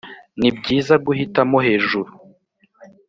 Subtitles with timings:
[0.39, 2.11] nibyiza guhitamo hejuru